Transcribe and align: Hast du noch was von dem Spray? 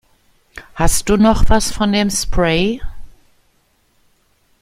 Hast 0.73 1.09
du 1.09 1.15
noch 1.17 1.47
was 1.47 1.71
von 1.71 1.91
dem 1.93 2.09
Spray? 2.09 2.81